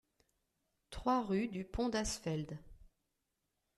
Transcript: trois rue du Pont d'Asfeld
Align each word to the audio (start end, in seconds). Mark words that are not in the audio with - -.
trois 0.89 1.23
rue 1.23 1.47
du 1.47 1.63
Pont 1.63 1.87
d'Asfeld 1.87 2.57